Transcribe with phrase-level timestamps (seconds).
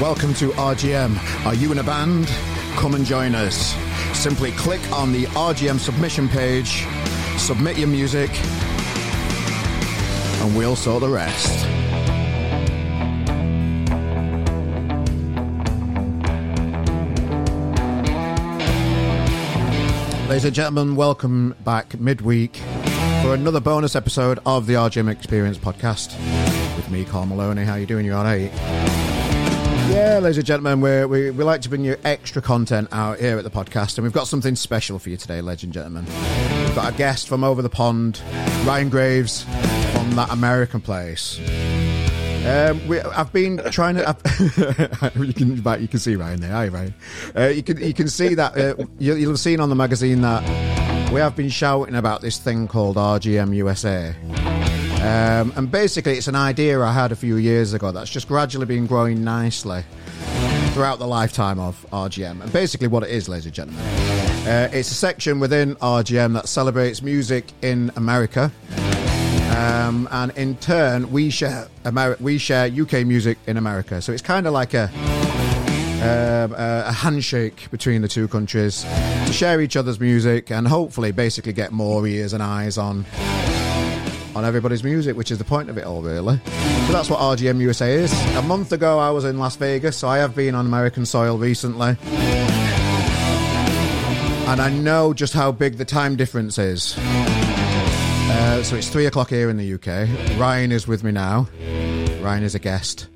[0.00, 1.44] Welcome to RGM.
[1.44, 2.28] Are you in a band?
[2.76, 3.74] Come and join us.
[4.16, 6.86] Simply click on the RGM submission page,
[7.36, 8.30] submit your music,
[10.40, 11.64] and we'll sort the rest.
[20.28, 22.58] Ladies and gentlemen, welcome back midweek
[23.22, 26.16] for another bonus episode of the RGM Experience podcast
[26.76, 27.64] with me, Carl Maloney.
[27.64, 28.06] How you doing?
[28.06, 29.07] You are all right?
[29.88, 33.44] Yeah, ladies and gentlemen, we we like to bring you extra content out here at
[33.44, 36.04] the podcast, and we've got something special for you today, ladies and gentlemen.
[36.04, 38.20] We've got a guest from over the pond,
[38.66, 41.40] Ryan Graves from that American place.
[42.46, 44.14] Um, we, I've been trying to.
[45.18, 46.50] You can, you can see Ryan there.
[46.52, 46.94] Hi, Ryan.
[47.34, 50.20] Uh, you can you can see that uh, you, you'll have seen on the magazine
[50.20, 50.42] that
[51.10, 54.14] we have been shouting about this thing called RGM USA.
[55.00, 58.66] Um, and basically, it's an idea I had a few years ago that's just gradually
[58.66, 59.84] been growing nicely
[60.72, 62.42] throughout the lifetime of RGM.
[62.42, 63.84] And basically, what it is, ladies and gentlemen,
[64.46, 68.50] uh, it's a section within RGM that celebrates music in America.
[69.56, 74.02] Um, and in turn, we share Ameri- we share UK music in America.
[74.02, 74.90] So it's kind of like a
[75.98, 78.82] um, a handshake between the two countries
[79.26, 83.04] to share each other's music and hopefully, basically, get more ears and eyes on
[84.38, 86.38] on everybody's music, which is the point of it all, really.
[86.46, 88.12] So that's what RGM USA is.
[88.36, 91.36] A month ago, I was in Las Vegas, so I have been on American soil
[91.36, 91.96] recently.
[94.46, 96.96] And I know just how big the time difference is.
[96.96, 100.38] Uh, so it's three o'clock here in the UK.
[100.38, 101.48] Ryan is with me now.
[102.20, 103.08] Ryan is a guest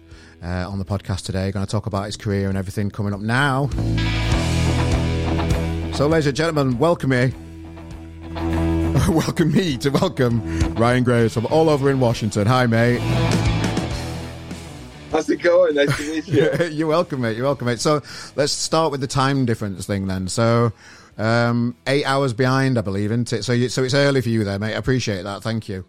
[0.43, 3.21] uh, on the podcast today, going to talk about his career and everything coming up
[3.21, 3.69] now.
[5.95, 7.33] So, ladies and gentlemen, welcome me
[9.09, 12.47] welcome me to welcome Ryan Graves from all over in Washington.
[12.47, 13.01] Hi, mate.
[15.11, 15.75] How's it going?
[15.75, 16.67] Nice to meet you.
[16.71, 17.37] You're welcome, mate.
[17.37, 17.81] You're welcome, mate.
[17.81, 18.03] So
[18.37, 20.29] let's start with the time difference thing then.
[20.29, 20.73] So
[21.19, 23.43] um, eight hours behind, I believe, isn't it?
[23.45, 24.75] So, you, so it's early for you there, mate.
[24.75, 25.43] I appreciate that.
[25.43, 25.85] Thank you.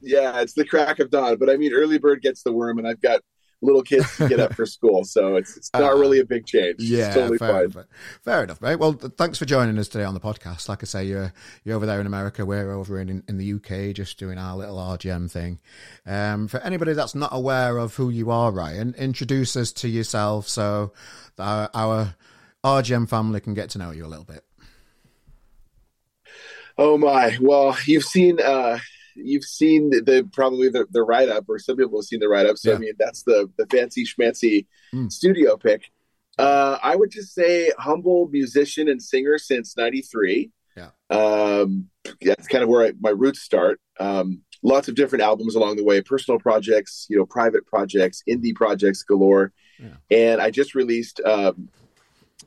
[0.00, 2.88] Yeah, it's the crack of dawn, but I mean, early bird gets the worm, and
[2.88, 3.20] I've got
[3.62, 6.46] little kids to get up for school, so it's it's not uh, really a big
[6.46, 6.76] change.
[6.78, 7.64] Yeah, it's totally fair fine.
[7.64, 7.86] Enough,
[8.22, 8.76] fair enough, mate.
[8.76, 10.68] Well, thanks for joining us today on the podcast.
[10.68, 11.32] Like I say, you're
[11.64, 14.76] you're over there in America, we're over in in the UK, just doing our little
[14.76, 15.58] RGM thing.
[16.06, 20.48] Um, for anybody that's not aware of who you are, Ryan, introduce us to yourself
[20.48, 20.92] so
[21.38, 22.14] our, our
[22.64, 24.44] RGM family can get to know you a little bit.
[26.78, 27.36] Oh my!
[27.40, 28.40] Well, you've seen.
[28.40, 28.78] Uh,
[29.22, 32.46] you've seen the, probably the, the write up, or some people have seen the write
[32.46, 32.58] up.
[32.58, 32.76] So yeah.
[32.76, 35.10] I mean, that's the the fancy schmancy mm.
[35.10, 35.90] studio pick.
[36.38, 40.50] Uh, I would just say humble musician and singer since '93.
[40.76, 41.90] Yeah, um,
[42.22, 43.80] that's kind of where I, my roots start.
[43.98, 48.54] Um, lots of different albums along the way, personal projects, you know, private projects, indie
[48.54, 49.52] projects galore.
[49.78, 49.96] Yeah.
[50.10, 51.68] And I just released um,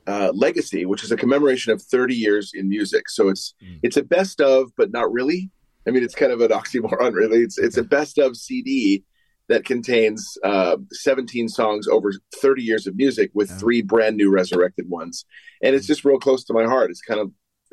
[0.06, 3.08] uh, Legacy, which is a commemoration of 30 years in music.
[3.08, 3.78] So it's mm.
[3.82, 5.50] it's a best of, but not really.
[5.86, 7.40] I mean, it's kind of an oxymoron, really.
[7.40, 9.04] It's it's a best of CD
[9.48, 13.58] that contains uh, 17 songs over 30 years of music with yeah.
[13.58, 15.24] three brand new resurrected ones,
[15.62, 16.90] and it's just real close to my heart.
[16.90, 17.30] It's kind of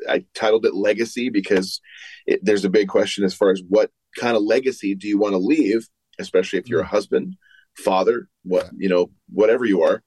[0.08, 1.80] I titled it Legacy because
[2.26, 5.32] it, there's a big question as far as what kind of legacy do you want
[5.32, 7.36] to leave, especially if you're a husband,
[7.76, 10.02] father, what you know, whatever you are.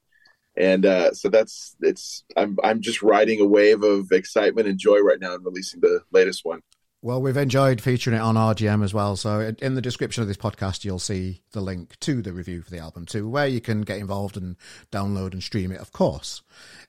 [0.58, 5.00] And uh, so that's it's I'm I'm just riding a wave of excitement and joy
[5.00, 6.62] right now and releasing the latest one.
[7.06, 9.16] Well, we've enjoyed featuring it on RGM as well.
[9.16, 12.72] So, in the description of this podcast, you'll see the link to the review for
[12.72, 14.56] the album too, where you can get involved and
[14.92, 16.42] download and stream it, of course.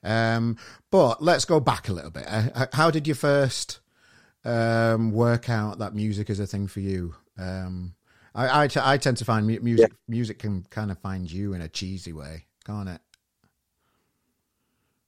[0.03, 0.57] Um,
[0.89, 2.25] but let's go back a little bit.
[2.27, 3.79] Uh, how did you first
[4.43, 7.13] um, work out that music is a thing for you?
[7.37, 7.93] Um,
[8.33, 9.97] I, I, t- I tend to find music yeah.
[10.07, 13.01] music can kind of find you in a cheesy way, can't it?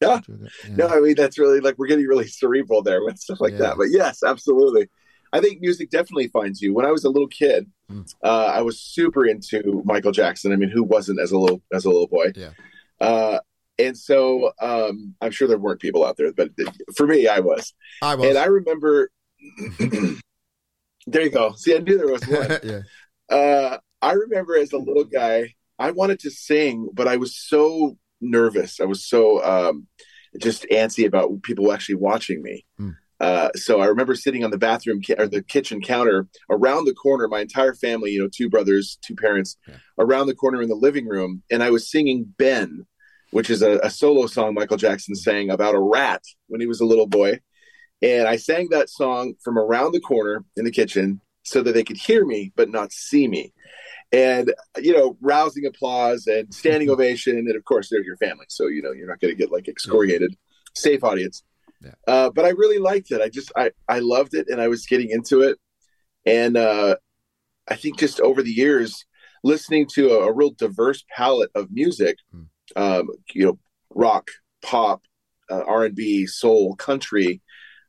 [0.01, 0.19] Yeah.
[0.27, 0.75] yeah.
[0.75, 3.57] No, I mean that's really like we're getting really cerebral there with stuff like yeah.
[3.57, 3.77] that.
[3.77, 4.87] But yes, absolutely.
[5.31, 6.73] I think music definitely finds you.
[6.73, 8.11] When I was a little kid, mm.
[8.23, 10.51] uh, I was super into Michael Jackson.
[10.51, 12.31] I mean, who wasn't as a little as a little boy?
[12.35, 12.51] Yeah.
[12.99, 13.39] Uh,
[13.77, 16.49] and so um, I'm sure there weren't people out there, but
[16.95, 17.73] for me, I was.
[18.01, 18.27] I was.
[18.27, 19.11] And I remember.
[21.07, 21.53] there you go.
[21.53, 22.59] See, I knew there was one.
[22.63, 22.81] yeah.
[23.29, 27.97] Uh, I remember as a little guy, I wanted to sing, but I was so
[28.21, 28.79] nervous.
[28.79, 29.87] I was so um,
[30.37, 32.65] just antsy about people actually watching me.
[32.79, 32.95] Mm.
[33.19, 36.93] Uh, so I remember sitting on the bathroom ca- or the kitchen counter around the
[36.93, 39.75] corner, my entire family, you know, two brothers, two parents, yeah.
[39.97, 42.85] around the corner in the living room, and I was singing Ben,
[43.31, 46.79] which is a, a, solo song Michael Jackson sang about a rat when he was
[46.79, 47.39] a little boy.
[48.01, 51.83] And I sang that song from around the corner in the kitchen so that they
[51.83, 53.53] could hear me but not see me.
[54.13, 58.67] and you know, rousing applause and standing ovation, and of course, they're your family, so
[58.67, 60.35] you know you're not going to get like excoriated.
[60.73, 61.43] Safe audience.
[61.83, 61.91] Yeah.
[62.07, 63.21] Uh, but I really liked it.
[63.21, 65.57] I just I I loved it, and I was getting into it,
[66.25, 66.97] and uh,
[67.67, 69.05] I think just over the years,
[69.43, 72.43] listening to a, a real diverse palette of music, Hmm.
[72.75, 73.59] um, you know,
[73.95, 74.29] rock,
[74.61, 75.03] pop,
[75.49, 77.41] uh, R and B, soul, country,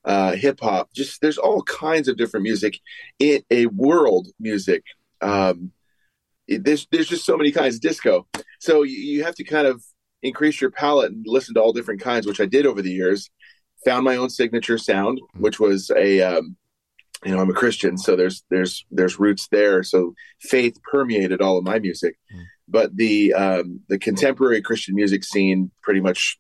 [0.05, 0.93] uh, hip hop.
[0.95, 2.79] Just there's all kinds of different music
[3.19, 4.85] in a world music.
[5.21, 5.73] Um,
[6.47, 7.81] it- there's there's just so many kinds.
[7.81, 8.27] Disco.
[8.61, 9.83] So you, you have to kind of
[10.23, 13.31] increase your palette and listen to all different kinds, which I did over the years.
[13.87, 16.57] Found my own signature sound, which was a um,
[17.25, 19.83] you know I'm a Christian, so there's there's there's roots there.
[19.83, 22.43] So faith permeated all of my music, Mm.
[22.69, 26.39] but the um, the contemporary Christian music scene pretty much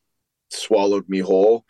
[0.51, 1.65] swallowed me whole,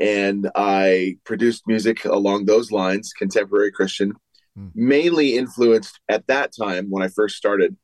[0.00, 4.12] and I produced music along those lines, contemporary Christian,
[4.58, 4.70] Mm.
[4.74, 7.76] mainly influenced at that time when I first started,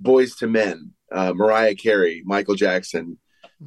[0.00, 3.18] Boyz II Men, uh, Mariah Carey, Michael Jackson.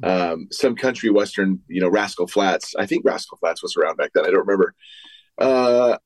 [0.02, 2.74] Um, some country western, you know, Rascal Flatts.
[2.78, 4.24] I think Rascal Flatts was around back then.
[4.24, 4.74] I don't remember.
[5.38, 5.98] Uh,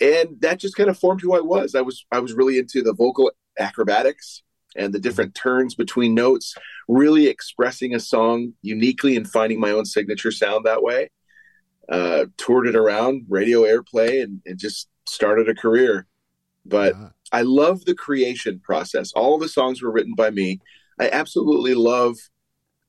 [0.00, 1.74] and that just kind of formed who I was.
[1.74, 4.42] I was I was really into the vocal acrobatics
[4.76, 6.54] and the different turns between notes,
[6.88, 11.10] really expressing a song uniquely and finding my own signature sound that way.
[11.88, 16.06] Uh, toured it around, radio airplay, and, and just started a career.
[16.64, 19.12] But Ah, I love the creation process.
[19.12, 20.60] All the songs were written by me.
[21.00, 22.16] I absolutely love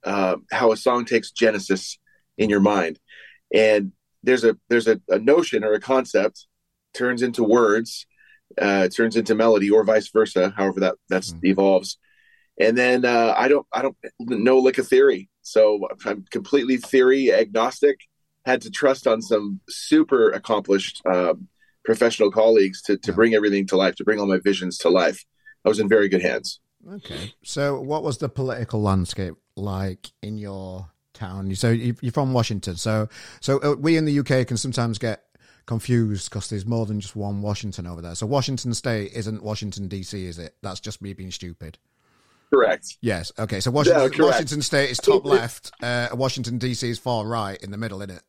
[0.04, 1.98] uh, how a song takes genesis
[2.38, 3.00] in your mind,
[3.54, 3.92] and
[4.24, 6.48] there's a there's a, a notion or a concept
[6.94, 8.06] turns into words,
[8.60, 10.54] uh, turns into melody, or vice versa.
[10.58, 11.40] However that that's Mm.
[11.44, 11.98] evolves,
[12.60, 17.34] and then uh, I don't I don't know lick a theory, so I'm completely theory
[17.34, 17.98] agnostic.
[18.46, 21.48] Had to trust on some super accomplished um,
[21.86, 23.16] professional colleagues to to Yeah.
[23.16, 25.24] bring everything to life, to bring all my visions to life.
[25.64, 26.60] I was in very good hands.
[26.90, 27.34] Okay.
[27.44, 31.54] So, what was the political landscape like in your town?
[31.56, 32.76] So, you- you're from Washington.
[32.76, 33.08] So,
[33.40, 35.24] so uh, we in the UK can sometimes get
[35.68, 38.16] confused because there's more than just one Washington over there.
[38.16, 40.56] So, Washington State isn't Washington DC, is it?
[40.62, 41.78] That's just me being stupid.
[42.50, 42.98] Correct.
[43.02, 43.32] Yes.
[43.40, 43.60] Okay.
[43.60, 44.20] So, Washington, correct.
[44.20, 45.72] Washington State is top left.
[45.82, 48.24] Uh, Washington DC is far right in the middle, isn't it?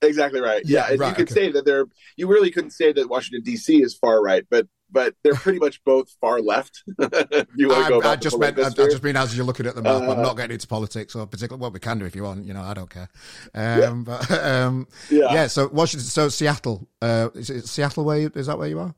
[0.00, 0.62] Exactly right.
[0.64, 1.34] Yeah, Yeah, right, you could okay.
[1.46, 1.86] say that they're.
[2.16, 3.80] You really couldn't say that Washington D.C.
[3.82, 6.82] is far right, but but they're pretty much both far left.
[7.56, 9.66] you want to go I, I just meant, I, I just mean as you're looking
[9.66, 10.02] at the map.
[10.02, 11.58] I'm Uh, not getting into politics or particular.
[11.58, 12.44] Well, we can do if you want.
[12.46, 13.08] You know, I don't care.
[13.54, 15.32] Um, but um, yeah.
[15.32, 15.46] yeah.
[15.46, 16.06] So Washington.
[16.06, 16.88] So Seattle.
[17.00, 18.04] Uh, is it Seattle?
[18.04, 18.94] Where you, is that where you are?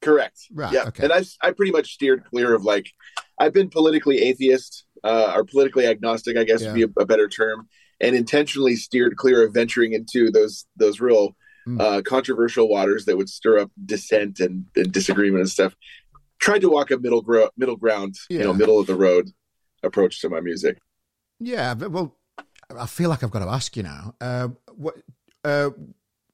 [0.00, 0.38] correct.
[0.54, 1.04] Right, Yeah, okay.
[1.04, 2.90] and I I pretty much steered clear of like
[3.38, 7.28] I've been politically atheist uh, or politically agnostic, I guess would be a, a better
[7.28, 7.68] term,
[8.00, 11.36] and intentionally steered clear of venturing into those those real
[11.68, 11.80] Mm.
[11.80, 15.76] uh, controversial waters that would stir up dissent and, and disagreement and stuff.
[16.38, 19.30] Tried to walk a middle gro- middle ground, you know, middle of the road
[19.82, 20.78] approach to my music.
[21.40, 21.74] Yeah.
[21.74, 22.16] But, well,
[22.74, 24.14] I feel like I've got to ask you now.
[24.18, 24.94] Uh, what
[25.44, 25.70] uh,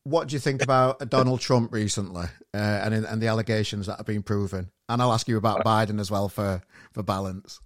[0.05, 4.07] What do you think about Donald Trump recently uh, and and the allegations that have
[4.07, 4.71] been proven?
[4.89, 7.61] And I'll ask you about Biden as well for for balance.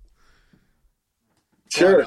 [1.71, 2.06] Sure.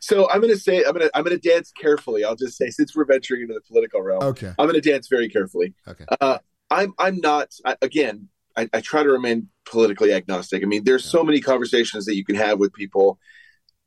[0.00, 2.24] So I'm going to say I'm going to I'm going to dance carefully.
[2.24, 4.48] I'll just say since we're venturing into the political realm, Okay.
[4.58, 5.74] I'm going to dance very carefully.
[5.86, 6.04] Okay.
[6.20, 6.38] Uh,
[6.70, 8.28] I'm I'm not I, again.
[8.56, 10.62] I, I try to remain politically agnostic.
[10.64, 13.18] I mean, there's so many conversations that you can have with people.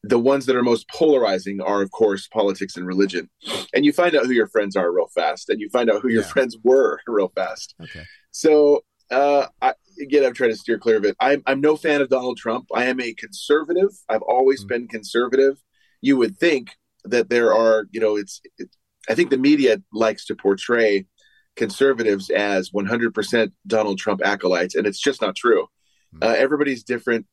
[0.04, 3.30] The ones that are most polarizing are, of course, politics and religion,
[3.74, 6.10] and you find out who your friends are real fast, and you find out who
[6.10, 6.28] your Yeah.
[6.30, 7.76] friends were real fast.
[7.84, 8.04] Okay.
[8.32, 11.16] So uh, I, again, I'm trying to steer clear of it.
[11.20, 12.68] I'm, I'm no fan of Donald Trump.
[12.74, 13.90] I am a conservative.
[14.10, 14.68] I've always Mm.
[14.70, 15.62] been conservative.
[16.02, 16.72] You would think
[17.06, 18.42] that there are, you know, it's.
[18.58, 18.70] It,
[19.10, 21.08] I think the media likes to portray
[21.56, 25.68] conservatives as 100% Donald Trump acolytes, and it's just not true.
[26.16, 26.24] Mm.
[26.24, 27.26] Uh, everybody's different.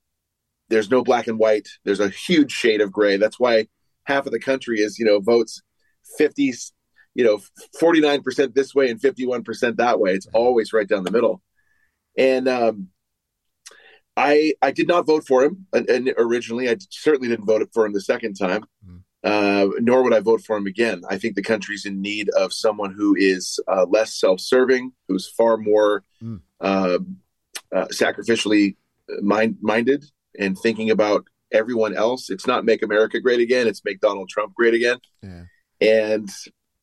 [0.70, 1.68] There's no black and white.
[1.84, 3.16] There's a huge shade of gray.
[3.16, 3.68] That's why
[4.04, 5.62] half of the country is, you know, votes
[6.16, 6.54] 50,
[7.14, 7.40] you know,
[7.80, 10.12] 49% this way and 51% that way.
[10.12, 11.42] It's always right down the middle.
[12.16, 12.88] And um,
[14.18, 16.68] I I did not vote for him and, and originally.
[16.68, 18.64] I certainly didn't vote for him the second time.
[18.86, 19.02] Mm.
[19.24, 21.02] Uh, nor would I vote for him again.
[21.10, 25.56] I think the country's in need of someone who is uh, less self-serving, who's far
[25.56, 26.40] more Mm.
[26.60, 26.98] uh,
[27.76, 28.76] uh, sacrificially
[29.22, 30.04] mind minded
[30.38, 32.28] and thinking about everyone else.
[32.30, 34.98] It's not make America great again; it's make Donald Trump great again.
[35.22, 35.44] Yeah.
[35.80, 36.28] And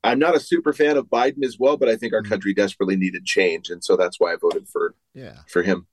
[0.04, 2.30] I'm not a super fan of Biden as well, but I think our Mm.
[2.30, 5.40] country desperately needed change, and so that's why I voted for Yeah.
[5.48, 5.88] for him.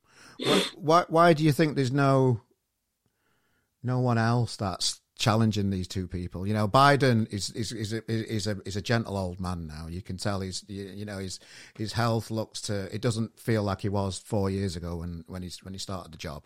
[0.44, 1.04] Why, why?
[1.08, 2.40] Why do you think there's no
[3.82, 6.46] no one else that's challenging these two people.
[6.46, 9.86] You know, Biden is is is a, is a is a gentle old man now.
[9.88, 11.38] You can tell he's you know his
[11.76, 15.42] his health looks to it doesn't feel like he was four years ago when when
[15.42, 16.44] he's when he started the job.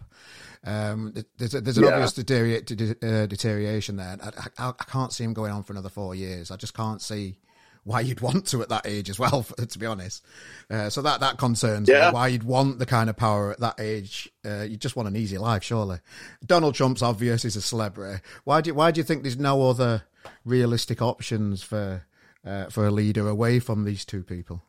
[0.64, 1.90] Um, there's a, there's an yeah.
[1.90, 4.18] obvious uh, deterioration there.
[4.22, 6.50] I, I, I can't see him going on for another four years.
[6.50, 7.38] I just can't see
[7.86, 10.24] why you'd want to at that age as well, to be honest.
[10.68, 12.10] Uh, so that that concerns yeah.
[12.10, 14.28] Why you'd want the kind of power at that age?
[14.44, 16.00] Uh, you just want an easy life, surely.
[16.44, 18.20] Donald Trump's obvious; he's a celebrity.
[18.44, 20.02] Why do you, why do you think there's no other
[20.44, 22.04] realistic options for
[22.44, 24.62] uh, for a leader away from these two people?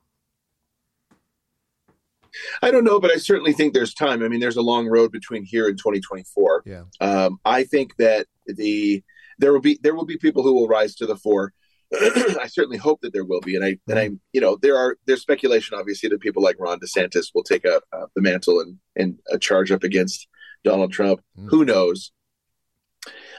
[2.62, 4.22] I don't know, but I certainly think there's time.
[4.22, 6.64] I mean, there's a long road between here and 2024.
[6.68, 6.84] Yeah.
[7.02, 9.04] Um, I think that the
[9.40, 11.54] there will be there will be people who will rise to the fore.
[11.94, 14.98] I certainly hope that there will be, and I and I you know there are
[15.06, 18.78] there's speculation obviously that people like Ron DeSantis will take up uh, the mantle and
[18.96, 20.28] and a charge up against
[20.64, 21.22] Donald Trump.
[21.40, 21.50] Mm.
[21.50, 22.12] Who knows?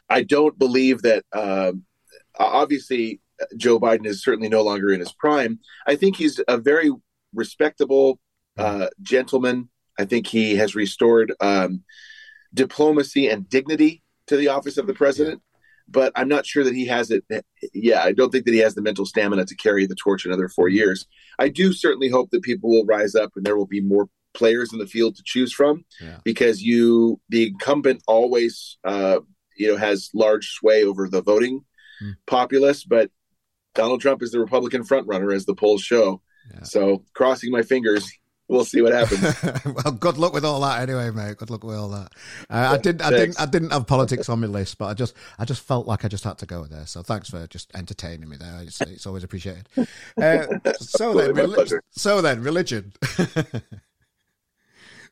[0.09, 1.25] I don't believe that.
[1.33, 1.85] Um,
[2.39, 3.21] obviously,
[3.57, 5.59] Joe Biden is certainly no longer in his prime.
[5.87, 6.91] I think he's a very
[7.35, 8.19] respectable
[8.57, 8.65] hmm.
[8.65, 9.69] uh, gentleman.
[9.99, 11.83] I think he has restored um,
[12.55, 15.43] diplomacy and dignity to the office of the president
[15.89, 17.25] but I'm not sure that he has it.
[17.73, 20.49] Yeah, I don't think that he has the mental stamina to carry the torch another
[20.49, 21.07] four years.
[21.39, 24.73] I do certainly hope that people will rise up and there will be more players
[24.73, 26.19] in the field to choose from yeah.
[26.25, 29.21] because you, the incumbent, always, uh,
[29.57, 31.63] you know, has large sway over the voting
[32.01, 32.11] hmm.
[32.27, 33.11] populace, but
[33.75, 36.21] Donald Trump is the Republican frontrunner, as the polls show.
[36.53, 36.63] Yeah.
[36.63, 38.11] So, crossing my fingers,
[38.49, 39.65] we'll see what happens.
[39.85, 41.37] well, good luck with all that, anyway, mate.
[41.37, 42.13] Good luck with all that.
[42.51, 45.15] Uh, I didn't, I didn't, I didn't have politics on my list, but I just,
[45.39, 46.87] I just felt like I just had to go there.
[46.87, 48.61] So thanks for just entertaining me there.
[48.63, 49.69] It's, it's always appreciated.
[49.77, 50.47] Uh,
[50.81, 52.93] so then, so then, religion.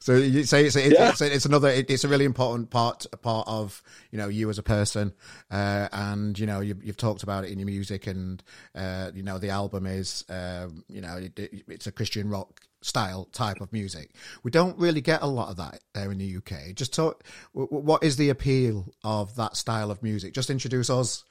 [0.06, 1.08] So you say it's, yeah.
[1.08, 4.62] it's, it's, another it's a really important part part of you know you as a
[4.62, 5.12] person,
[5.50, 8.42] uh, and you know you, have talked about it in your music, and
[8.74, 13.26] uh, you know the album is um, you know it, it's a Christian rock style
[13.32, 14.10] type of music.
[14.42, 16.74] We don't really get a lot of that there in the UK.
[16.74, 17.24] Just talk.
[17.52, 20.32] What is the appeal of that style of music?
[20.32, 21.24] Just introduce us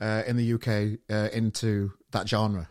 [0.00, 2.68] uh, in the UK uh, into that genre.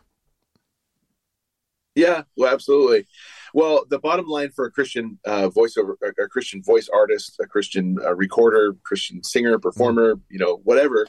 [1.95, 3.05] Yeah, well, absolutely.
[3.53, 7.97] Well, the bottom line for a Christian uh, voiceover, a Christian voice artist, a Christian
[8.03, 10.33] uh, recorder, Christian singer, performer, mm-hmm.
[10.33, 11.05] you know, whatever,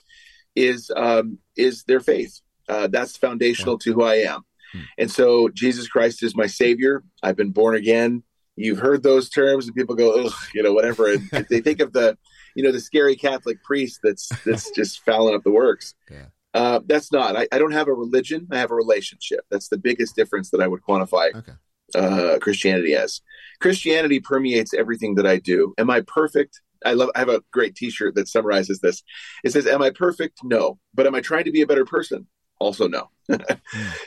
[0.55, 2.41] is um, is their faith.
[2.69, 4.43] Uh, that's foundational to who I am.
[4.75, 4.85] Mm-hmm.
[4.99, 7.03] And so, Jesus Christ is my Savior.
[7.23, 8.23] I've been born again.
[8.57, 11.13] You've heard those terms, and people go, Ugh, you know, whatever.
[11.13, 12.17] And they think of the,
[12.55, 15.95] you know, the scary Catholic priest that's that's just fouling up the works.
[16.11, 16.27] Yeah.
[16.53, 17.35] Uh, that's not.
[17.35, 18.47] I, I, don't have a religion.
[18.53, 19.41] I have a relationship.
[19.51, 21.55] That's the biggest difference that I would quantify okay
[21.95, 23.21] uh, Christianity as.
[23.61, 25.75] Christianity permeates everything that I do.
[25.79, 26.61] Am I perfect?
[26.85, 27.11] I love.
[27.15, 29.03] I have a great T-shirt that summarizes this.
[29.43, 30.41] It says, "Am I perfect?
[30.43, 32.27] No, but am I trying to be a better person?
[32.59, 33.11] Also, no.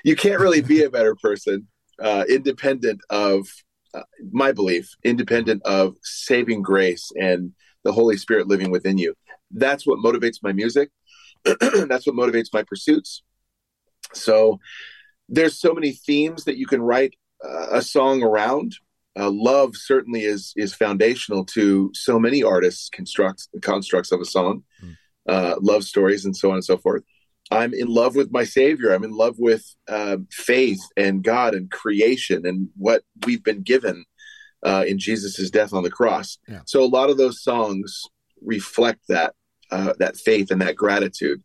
[0.04, 1.68] you can't really be a better person
[2.02, 3.48] uh, independent of
[3.94, 9.16] uh, my belief, independent of saving grace and the Holy Spirit living within you.
[9.52, 10.90] That's what motivates my music.
[11.44, 13.24] That's what motivates my pursuits.
[14.14, 14.60] So
[15.30, 17.16] there's so many themes that you can write
[17.72, 18.76] a song around.
[19.18, 24.26] Uh, love certainly is is foundational to so many artists construct the constructs of a
[24.26, 24.96] song, mm.
[25.28, 27.04] uh, love stories, and so on and so forth.
[27.52, 28.94] I'm in love with my Savior.
[28.94, 34.06] I'm in love with uh, faith and God and creation and what we've been given
[34.64, 36.38] uh, in Jesus' death on the cross.
[36.48, 36.62] Yeah.
[36.66, 38.04] So a lot of those songs
[38.42, 39.34] reflect that
[39.72, 41.44] uh, that faith and that gratitude.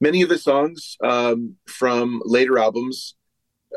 [0.00, 3.14] Many of the songs um, from later albums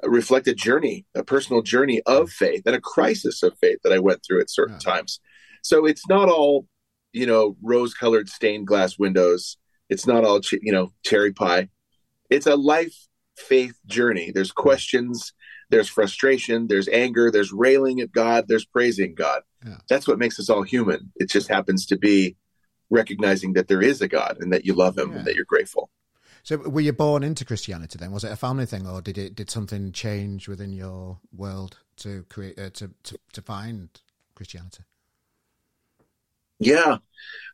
[0.03, 3.99] reflect a journey, a personal journey of faith and a crisis of faith that I
[3.99, 4.91] went through at certain yeah.
[4.91, 5.19] times.
[5.63, 6.67] So it's not all,
[7.13, 9.57] you know, rose colored stained glass windows.
[9.89, 11.69] It's not all, you know, cherry pie.
[12.29, 12.95] It's a life
[13.37, 14.31] faith journey.
[14.31, 15.33] There's questions,
[15.69, 19.43] there's frustration, there's anger, there's railing at God, there's praising God.
[19.65, 19.77] Yeah.
[19.89, 21.11] That's what makes us all human.
[21.15, 22.35] It just happens to be
[22.89, 25.17] recognizing that there is a God and that you love him yeah.
[25.17, 25.89] and that you're grateful.
[26.43, 28.11] So, were you born into Christianity then?
[28.11, 32.23] Was it a family thing, or did it did something change within your world to
[32.29, 33.89] create uh, to, to to find
[34.33, 34.83] Christianity?
[36.59, 36.97] Yeah,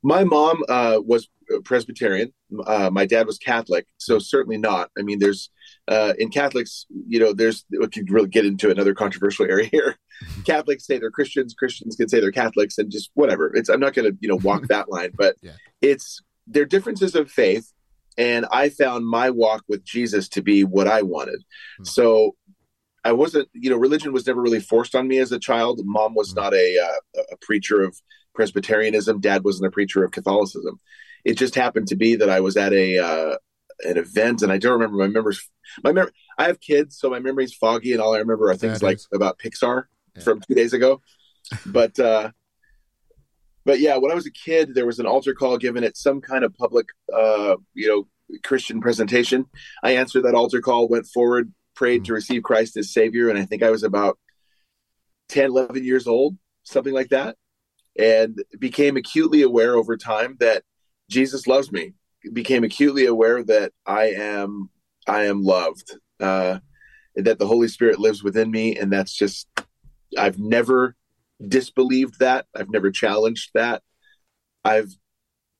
[0.01, 1.27] my mom uh, was
[1.63, 2.33] Presbyterian.
[2.65, 4.89] Uh, my dad was Catholic, so certainly not.
[4.97, 5.49] I mean, there's
[5.87, 9.97] uh, in Catholics, you know, there's we can really get into another controversial area here.
[10.45, 13.53] Catholics say they're Christians, Christians can say they're Catholics, and just whatever.
[13.55, 15.53] It's I'm not going to you know walk that line, but yeah.
[15.81, 17.73] it's they're differences of faith
[18.17, 21.43] and I found my walk with Jesus to be what I wanted.
[21.77, 21.83] Hmm.
[21.83, 22.35] So
[23.03, 25.81] I wasn't, you know, religion was never really forced on me as a child.
[25.83, 26.39] Mom was hmm.
[26.39, 27.99] not a uh, a preacher of
[28.33, 29.19] Presbyterianism.
[29.19, 30.79] Dad wasn't a preacher of Catholicism.
[31.23, 33.37] It just happened to be that I was at a uh,
[33.83, 35.49] an event, and I don't remember my members.
[35.83, 38.83] My mem- I have kids, so my memory's foggy, and all I remember are things
[38.83, 39.83] like about Pixar
[40.15, 40.21] yeah.
[40.23, 41.01] from two days ago.
[41.65, 42.31] but uh,
[43.65, 46.21] but yeah, when I was a kid, there was an altar call given at some
[46.21, 49.45] kind of public, uh, you know, Christian presentation.
[49.83, 52.05] I answered that altar call, went forward, prayed mm-hmm.
[52.05, 54.17] to receive Christ as Savior, and I think I was about
[55.29, 57.37] 10, 11 years old, something like that,
[57.97, 60.63] and became acutely aware over time that
[61.09, 61.93] Jesus loves me.
[62.31, 64.69] Became acutely aware that I am
[65.07, 66.59] I am loved, uh,
[67.15, 69.47] that the Holy Spirit lives within me, and that's just
[70.17, 70.95] I've never
[71.45, 72.45] disbelieved that.
[72.55, 73.81] I've never challenged that.
[74.63, 74.91] I've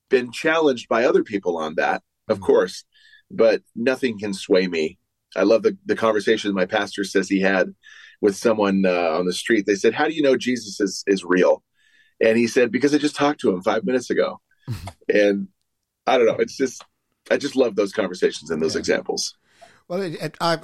[0.10, 2.46] been challenged by other people on that, of mm-hmm.
[2.46, 2.86] course,
[3.30, 4.98] but nothing can sway me.
[5.36, 7.74] I love the, the conversation my pastor says he had
[8.22, 9.66] with someone uh, on the street.
[9.66, 11.64] They said, How do you know Jesus is, is real?
[12.24, 14.40] And he said, Because I just talked to him five minutes ago.
[15.14, 15.50] and
[16.08, 16.38] I don't know.
[16.40, 16.84] It's just,
[17.30, 18.80] I just love those conversations and those yeah.
[18.80, 19.36] examples.
[19.88, 20.58] Well, it, it, I,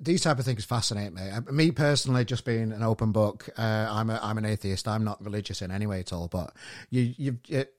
[0.00, 1.22] these type of things fascinate me.
[1.50, 4.88] Me personally, just being an open book, uh, I'm a, I'm an atheist.
[4.88, 6.28] I'm not religious in any way at all.
[6.28, 6.54] But
[6.90, 7.74] you you it,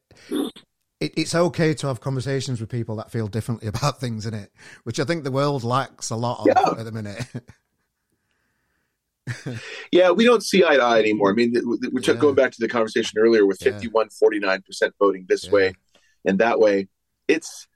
[1.00, 4.52] it, it's okay to have conversations with people that feel differently about things in it,
[4.84, 6.80] which I think the world lacks a lot of yeah.
[6.80, 7.26] at the minute.
[9.92, 11.32] yeah, we don't see eye to eye anymore.
[11.32, 11.54] I mean,
[11.92, 12.14] we're yeah.
[12.14, 15.52] going back to the conversation earlier with 51, 49% voting this yeah.
[15.52, 15.74] way
[16.26, 16.88] and that way.
[17.28, 17.68] It's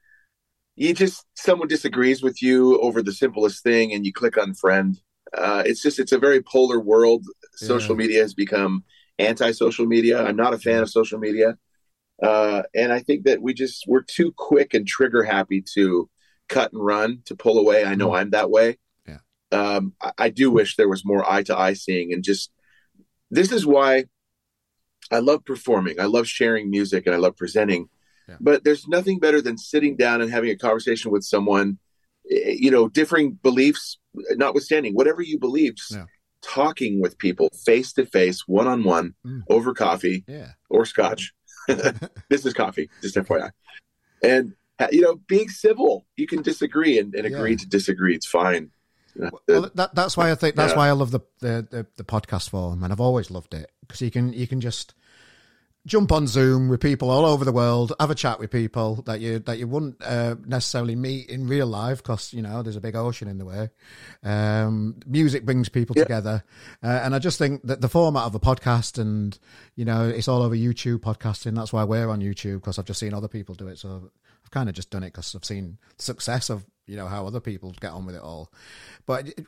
[0.76, 5.00] you just someone disagrees with you over the simplest thing and you click on friend
[5.36, 8.06] uh, it's just it's a very polar world social yeah.
[8.06, 8.84] media has become
[9.18, 11.56] anti-social media i'm not a fan of social media
[12.22, 16.08] uh, and i think that we just we're too quick and trigger happy to
[16.48, 18.18] cut and run to pull away i know mm.
[18.18, 18.74] i'm that way yeah.
[19.54, 22.50] Um, I, I do wish there was more eye to eye seeing and just
[23.30, 24.04] this is why
[25.10, 27.88] i love performing i love sharing music and i love presenting
[28.40, 31.78] but there's nothing better than sitting down and having a conversation with someone,
[32.30, 33.98] eh, you know, differing beliefs
[34.30, 36.04] notwithstanding, whatever you believe, yeah.
[36.42, 39.14] talking with people face to face, one on one,
[39.48, 40.52] over coffee yeah.
[40.70, 41.32] or scotch.
[41.66, 43.50] this is coffee, just FYI.
[44.22, 44.54] And,
[44.90, 47.58] you know, being civil, you can disagree and, and agree yeah.
[47.58, 48.14] to disagree.
[48.14, 48.70] It's fine.
[49.16, 50.78] Well, that, that's why I think that's yeah.
[50.78, 54.00] why I love the, the, the the podcast form, and I've always loved it because
[54.00, 54.94] you can you can just
[55.86, 59.20] jump on Zoom with people all over the world, have a chat with people that
[59.20, 62.80] you that you wouldn't uh, necessarily meet in real life because you know there's a
[62.80, 63.70] big ocean in the way.
[64.22, 66.04] Um, music brings people yeah.
[66.04, 66.44] together,
[66.82, 69.38] uh, and I just think that the format of a podcast and
[69.76, 71.54] you know it's all over YouTube podcasting.
[71.54, 73.78] That's why we're on YouTube because I've just seen other people do it.
[73.78, 74.10] So
[74.44, 77.40] I've kind of just done it because I've seen success of you know how other
[77.40, 78.50] people get on with it all.
[79.06, 79.46] But it,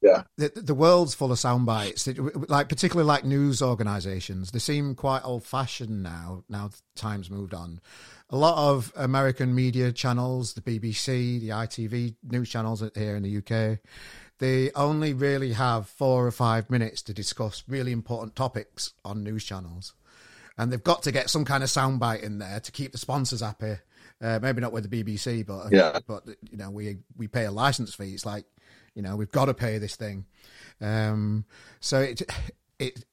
[0.00, 0.22] yeah.
[0.36, 2.08] The, the world's full of sound bites.
[2.48, 4.50] Like particularly like news organizations.
[4.50, 7.80] They seem quite old fashioned now now times moved on.
[8.30, 13.38] A lot of american media channels the bbc the itv news channels here in the
[13.38, 13.78] uk
[14.38, 19.44] they only really have four or five minutes to discuss really important topics on news
[19.44, 19.94] channels.
[20.56, 23.40] And they've got to get some kind of soundbite in there to keep the sponsors
[23.40, 23.76] happy.
[24.20, 26.00] Uh, maybe not with the BBC, but yeah.
[26.06, 28.14] but you know we we pay a license fee.
[28.14, 28.44] It's like
[28.98, 30.26] you know, we've got to pay this thing.
[30.80, 31.44] Um,
[31.78, 32.20] so it,
[32.80, 33.04] it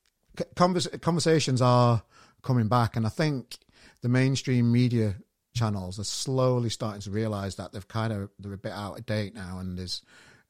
[0.55, 2.01] convers- conversations are
[2.41, 3.59] coming back, and I think
[4.01, 5.17] the mainstream media
[5.53, 9.05] channels are slowly starting to realize that they've kind of they're a bit out of
[9.05, 10.01] date now, and there's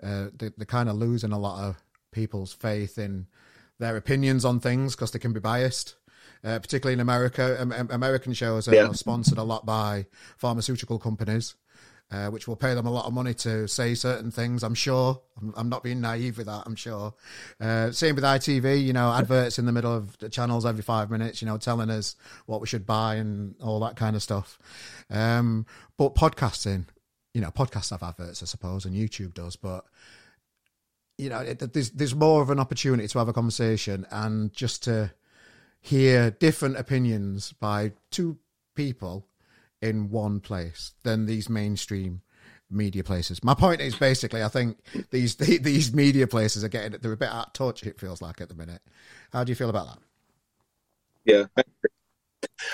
[0.02, 3.28] uh, they, are kind of losing a lot of people's faith in
[3.78, 5.96] their opinions on things because they can be biased.
[6.46, 8.92] Uh, particularly in America, um, American shows are yeah.
[8.92, 10.06] sponsored a lot by
[10.38, 11.56] pharmaceutical companies,
[12.12, 14.64] uh, which will pay them a lot of money to say certain things.
[14.64, 15.22] I'm sure.
[15.42, 16.64] I'm, I'm not being naive with that.
[16.66, 17.14] I'm sure.
[17.60, 18.84] Uh, same with ITV.
[18.84, 21.42] You know, adverts in the middle of the channels every five minutes.
[21.42, 22.16] You know, telling us
[22.46, 24.60] what we should buy and all that kind of stuff.
[25.10, 25.66] Um,
[25.98, 26.86] but podcasting,
[27.34, 29.86] you know, podcasts have adverts, I suppose, and YouTube does, but.
[31.18, 34.84] You know, it, there's there's more of an opportunity to have a conversation and just
[34.84, 35.14] to
[35.80, 38.38] hear different opinions by two
[38.76, 39.26] people
[39.86, 42.22] in one place than these mainstream
[42.70, 43.44] media places.
[43.44, 44.78] My point is basically, I think
[45.12, 47.84] these these media places are getting they're a bit out of touch.
[47.84, 48.82] It feels like at the minute.
[49.32, 50.00] How do you feel about that?
[51.26, 51.64] Yeah,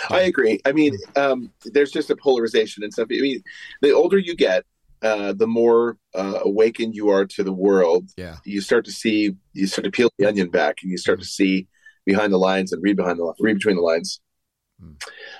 [0.09, 0.59] I agree.
[0.65, 3.07] I mean, um, there's just a polarization and stuff.
[3.11, 3.41] I mean,
[3.81, 4.65] the older you get,
[5.01, 8.09] uh, the more uh, awakened you are to the world.
[8.17, 11.19] Yeah, you start to see, you start to peel the onion back, and you start
[11.19, 11.67] to see
[12.05, 14.21] behind the lines and read behind the read between the lines.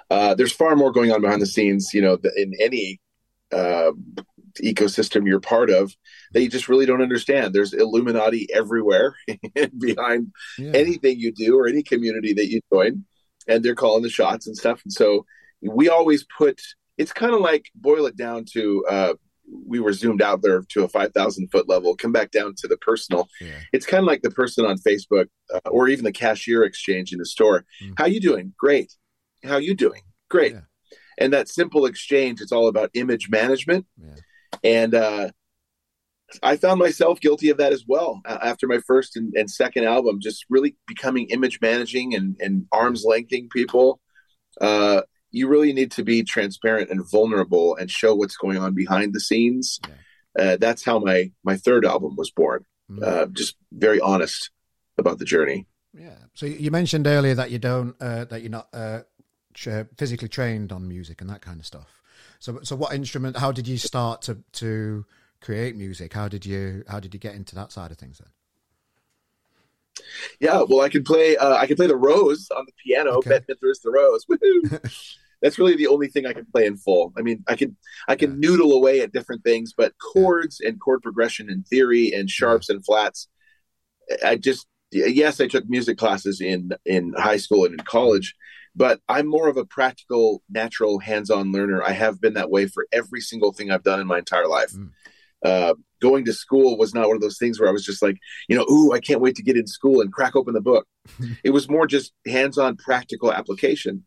[0.10, 3.00] Uh, there's far more going on behind the scenes, you know, in any
[3.52, 3.92] uh,
[4.62, 5.96] ecosystem you're part of
[6.34, 7.54] that you just really don't understand.
[7.54, 9.16] There's Illuminati everywhere
[9.78, 10.72] behind yeah.
[10.74, 13.06] anything you do or any community that you join.
[13.48, 14.82] and they're calling the shots and stuff.
[14.84, 15.26] And so
[15.62, 16.62] we always put.
[16.98, 18.86] It's kind of like boil it down to.
[18.86, 19.14] Uh,
[19.66, 22.78] we were zoomed out there to a 5000 foot level come back down to the
[22.78, 23.60] personal yeah.
[23.74, 27.20] it's kind of like the person on facebook uh, or even the cashier exchange in
[27.20, 27.94] the store mm.
[27.98, 28.94] how you doing great
[29.44, 30.62] how you doing great yeah.
[31.18, 34.16] and that simple exchange it's all about image management yeah.
[34.64, 35.30] and uh,
[36.42, 40.20] I found myself guilty of that as well after my first and, and second album,
[40.22, 44.00] just really becoming image managing and, and arms lengthing people.
[44.60, 45.02] Uh,
[45.32, 49.20] you really need to be transparent and vulnerable and show what's going on behind the
[49.20, 49.80] scenes.
[49.88, 50.44] Yeah.
[50.44, 52.66] Uh, that's how my my third album was born.
[52.90, 53.04] Mm.
[53.04, 54.52] Uh, just very honest
[54.98, 55.68] about the journey.
[55.94, 56.18] Yeah.
[56.36, 59.02] So you mentioned earlier that you don't uh, that you're not uh,
[59.98, 62.02] physically trained on music and that kind of stuff.
[62.40, 63.38] So so what instrument?
[63.38, 65.06] How did you start to to
[65.42, 66.14] create music?
[66.14, 68.30] How did you how did you get into that side of things then?
[70.40, 71.38] Yeah, well, I can play.
[71.38, 73.18] Uh, I can play the rose on the piano.
[73.18, 73.30] Okay.
[73.30, 74.26] Bette Midler's the rose.
[75.42, 77.14] That's really the only thing I can play in full.
[77.18, 77.76] I mean, I can
[78.08, 78.50] I can yeah.
[78.50, 80.70] noodle away at different things, but chords yeah.
[80.70, 82.76] and chord progression and theory and sharps yeah.
[82.76, 83.28] and flats.
[84.24, 88.36] I just yes, I took music classes in in high school and in college,
[88.76, 91.84] but I'm more of a practical, natural, hands-on learner.
[91.84, 94.72] I have been that way for every single thing I've done in my entire life.
[94.72, 94.92] Mm
[95.44, 98.18] uh, going to school was not one of those things where I was just like,
[98.48, 100.88] you know, ooh, I can't wait to get in school and crack open the book.
[101.44, 104.06] it was more just hands-on practical application.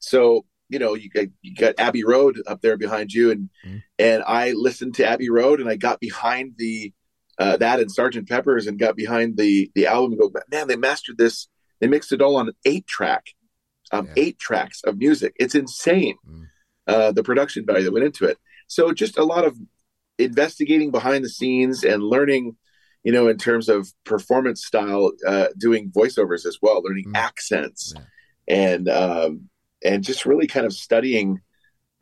[0.00, 3.78] So, you know, you got, you got Abbey Road up there behind you, and mm-hmm.
[3.98, 6.92] and I listened to Abbey Road, and I got behind the
[7.38, 10.12] uh, that and Sergeant Pepper's, and got behind the the album.
[10.12, 11.46] And go, man, they mastered this.
[11.80, 13.26] They mixed it all on an eight track,
[13.92, 14.12] um, yeah.
[14.16, 15.34] eight tracks of music.
[15.38, 16.16] It's insane.
[16.28, 16.48] Mm.
[16.86, 18.38] Uh, the production value that went into it.
[18.66, 19.56] So just a lot of
[20.18, 22.56] investigating behind the scenes and learning
[23.02, 27.16] you know in terms of performance style uh, doing voiceovers as well learning mm.
[27.16, 28.54] accents yeah.
[28.54, 29.48] and um,
[29.84, 31.40] and just really kind of studying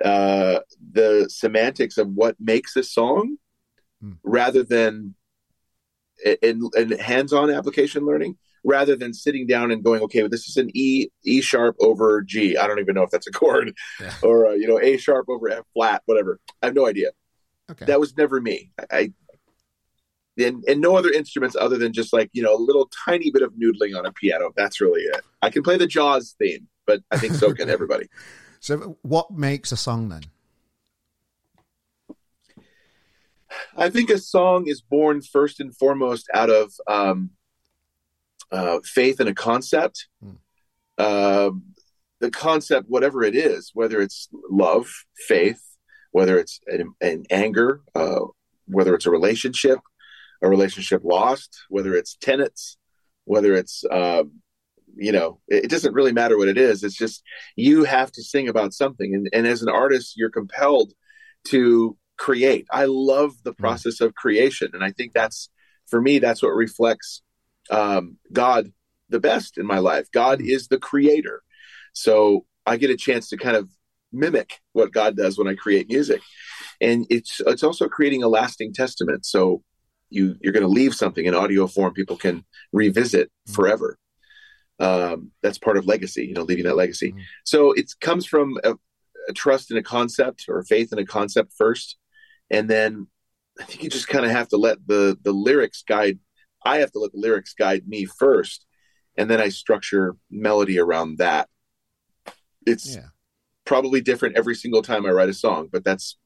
[0.05, 0.61] uh,
[0.93, 3.37] the semantics of what makes a song
[4.03, 4.17] mm.
[4.23, 5.15] rather than
[6.43, 10.57] in, in hands-on application learning rather than sitting down and going okay well, this is
[10.57, 14.13] an e e sharp over g i don't even know if that's a chord yeah.
[14.23, 17.11] or uh, you know a sharp over f flat whatever i have no idea
[17.71, 17.85] Okay.
[17.85, 18.73] That was never me.
[18.91, 19.13] I,
[20.39, 23.43] and, and no other instruments other than just like you know a little tiny bit
[23.43, 24.51] of noodling on a piano.
[24.57, 25.23] That's really it.
[25.43, 28.07] I can play the Jaws theme, but I think so can everybody.
[28.59, 30.23] So, what makes a song then?
[33.77, 37.31] I think a song is born first and foremost out of um,
[38.53, 40.09] uh, faith in a concept.
[40.99, 41.51] Uh,
[42.21, 44.91] the concept, whatever it is, whether it's love,
[45.27, 45.63] faith,
[46.13, 48.21] whether it's an, an anger, uh,
[48.67, 49.79] whether it's a relationship,
[50.43, 52.77] a relationship lost, whether it's tenants,
[53.25, 54.33] whether it's, um,
[54.97, 56.83] you know, it, it, doesn't really matter what it is.
[56.83, 57.23] It's just
[57.57, 59.15] you have to sing about something.
[59.15, 60.93] And, and as an artist, you're compelled
[61.45, 62.67] to create.
[62.71, 63.63] I love the hmm.
[63.63, 64.71] process of creation.
[64.75, 65.49] And I think that's,
[65.87, 67.23] for me, that's what reflects
[67.71, 68.73] um, God
[69.09, 70.09] the best in my life.
[70.13, 70.47] God hmm.
[70.49, 71.43] is the creator.
[71.93, 73.69] So I get a chance to kind of
[74.13, 76.21] mimic what God does when I create music.
[76.81, 79.27] And it's it's also creating a lasting testament.
[79.27, 79.63] So
[80.09, 83.55] you you're going to leave something in audio form people can revisit mm-hmm.
[83.55, 83.99] forever.
[84.79, 87.11] Um, that's part of legacy, you know, leaving that legacy.
[87.11, 87.21] Mm-hmm.
[87.45, 88.75] So it comes from a,
[89.29, 91.97] a trust in a concept or faith in a concept first,
[92.51, 93.07] and then
[93.61, 96.19] I think you just kind of have to let the the lyrics guide.
[96.65, 98.67] I have to let the lyrics guide me first,
[99.17, 101.49] and then I structure melody around that.
[102.67, 103.09] It's yeah
[103.71, 106.17] probably different every single time I write a song, but that's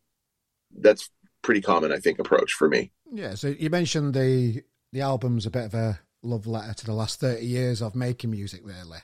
[0.79, 1.11] that's
[1.43, 2.91] pretty common, I think, approach for me.
[3.13, 3.35] Yeah.
[3.35, 7.21] So you mentioned the the album's a bit of a love letter to the last
[7.21, 9.01] thirty years of making music, really.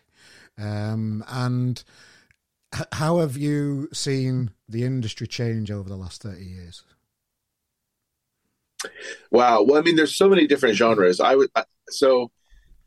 [0.58, 1.82] Um, and
[2.74, 6.82] h- how have you seen the industry change over the last thirty years?
[9.30, 9.62] Wow.
[9.62, 11.20] Well, I mean, there's so many different genres.
[11.20, 11.50] I would
[11.90, 12.30] so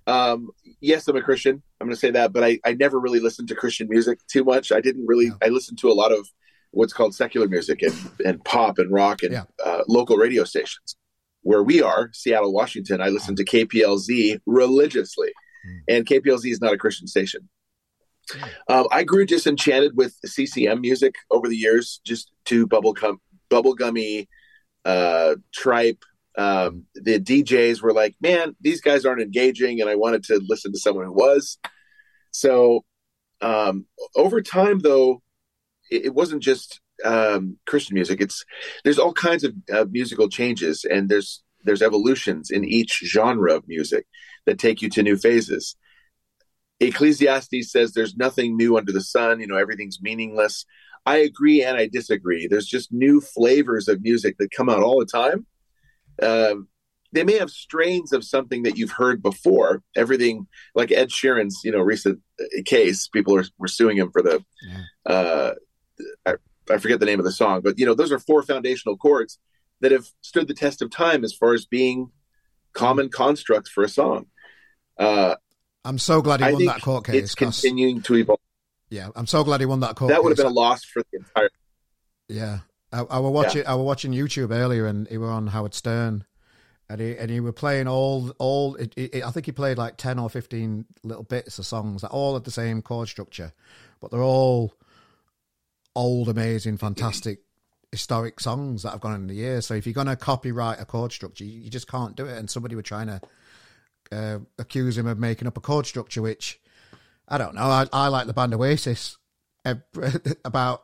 [0.08, 0.50] um,
[0.82, 1.62] yes, I'm a Christian.
[1.80, 4.44] I'm going to say that, but I, I never really listened to Christian music too
[4.44, 4.72] much.
[4.72, 5.28] I didn't really.
[5.28, 5.38] Yeah.
[5.42, 6.28] I listened to a lot of
[6.72, 7.94] what's called secular music and,
[8.26, 9.44] and pop and rock and yeah.
[9.64, 10.96] uh, local radio stations.
[11.42, 15.34] Where we are, Seattle, Washington, I listen to KPLZ religiously,
[15.68, 15.80] mm.
[15.90, 17.50] and KPLZ is not a Christian station.
[18.32, 18.50] Mm.
[18.70, 23.18] Um, I grew disenchanted with CCM music over the years, just to bubblegum,
[23.52, 24.28] bubblegummy,
[24.86, 26.04] uh, tripe,
[26.38, 29.82] um, the DJs were like, man, these guys aren't engaging.
[29.82, 31.58] And I wanted to listen to someone who was.
[32.32, 32.84] So
[33.42, 35.22] um, over time, though,
[35.92, 38.22] it, it wasn't just um, Christian music.
[38.22, 38.44] It's
[38.84, 43.68] there's all kinds of uh, musical changes, and there's there's evolutions in each genre of
[43.68, 44.06] music
[44.46, 45.76] that take you to new phases.
[46.80, 49.40] Ecclesiastes says there's nothing new under the sun.
[49.40, 50.66] You know, everything's meaningless.
[51.06, 52.48] I agree and I disagree.
[52.48, 55.46] There's just new flavors of music that come out all the time.
[56.22, 56.68] Um,
[57.12, 59.84] they may have strains of something that you've heard before.
[59.96, 62.20] Everything like Ed Sheeran's, you know, recent
[62.66, 64.82] case, people are were suing him for the, yeah.
[65.06, 65.54] uh,
[66.26, 66.34] I,
[66.72, 69.38] I, forget the name of the song, but you know, those are four foundational chords
[69.82, 72.10] that have stood the test of time as far as being
[72.74, 74.26] common constructs for a song.
[74.98, 75.36] Uh,
[75.86, 77.16] I'm so glad he I won that court case.
[77.16, 78.40] It's continuing to evolve.
[78.94, 80.10] Yeah, I'm so glad he won that court.
[80.10, 81.50] That would have been a loss for the entire.
[82.28, 82.60] Yeah,
[82.92, 83.64] I, I was watching.
[83.64, 83.72] Yeah.
[83.72, 86.26] I was watching YouTube earlier, and he were on Howard Stern,
[86.88, 88.76] and he and he were playing all all.
[88.76, 92.12] It, it, I think he played like ten or fifteen little bits of songs that
[92.12, 93.52] all had the same chord structure,
[94.00, 94.76] but they're all
[95.96, 97.40] old, amazing, fantastic,
[97.92, 99.66] historic songs that have gone in the years.
[99.66, 102.38] So if you're going to copyright a chord structure, you, you, just can't do it.
[102.38, 103.22] And somebody were trying to
[104.12, 106.60] uh, accuse him of making up a chord structure, which
[107.34, 107.64] I don't know.
[107.64, 109.18] I, I like the band Oasis.
[110.46, 110.84] About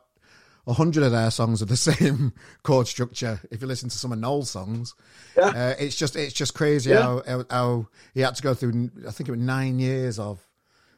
[0.66, 2.32] a hundred of their songs are the same
[2.64, 3.40] chord structure.
[3.52, 4.96] If you listen to some of Noel's songs,
[5.36, 5.46] yeah.
[5.46, 7.02] Uh, it's just it's just crazy yeah.
[7.02, 8.90] how, how, how he had to go through.
[9.06, 10.44] I think it was nine years of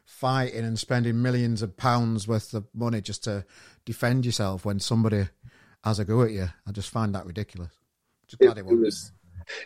[0.05, 3.45] fighting and spending millions of pounds worth of money just to
[3.85, 5.27] defend yourself when somebody
[5.83, 6.49] has a go at you.
[6.67, 7.73] I just find that ridiculous.
[8.27, 9.11] Just it, it was,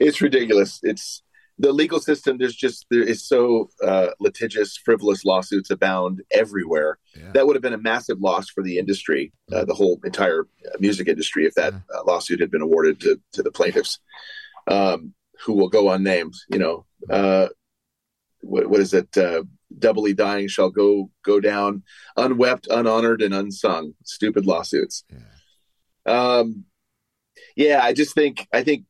[0.02, 0.82] it's ridiculous.
[0.84, 1.22] It's
[1.60, 7.32] the legal system there's just there is so uh, litigious frivolous lawsuits abound everywhere yeah.
[7.34, 10.78] that would have been a massive loss for the industry uh, the whole entire uh,
[10.80, 11.80] music industry if that yeah.
[11.96, 14.00] uh, lawsuit had been awarded to, to the plaintiffs
[14.68, 15.14] um,
[15.46, 17.48] who will go unnamed you know uh,
[18.42, 19.44] what, what is it uh,
[19.80, 21.84] doubly dying shall go go down
[22.16, 26.40] unwept unhonored and unsung stupid lawsuits yeah.
[26.40, 26.64] um
[27.56, 28.86] yeah i just think i think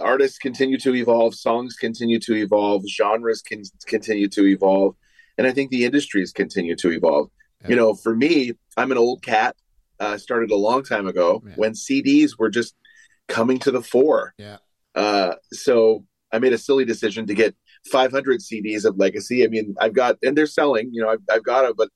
[0.00, 4.96] artists continue to evolve, songs continue to evolve, genres can continue to evolve,
[5.38, 7.30] and I think the industries continue to evolve.
[7.62, 7.68] Yeah.
[7.68, 9.56] You know, for me, I'm an old cat.
[10.00, 11.52] Uh, started a long time ago yeah.
[11.54, 12.74] when CDs were just
[13.28, 14.34] coming to the fore.
[14.36, 14.56] Yeah.
[14.96, 17.54] Uh, so I made a silly decision to get
[17.90, 19.44] 500 CDs of Legacy.
[19.44, 20.90] I mean, I've got, and they're selling.
[20.92, 21.88] You know, I've, I've got it, but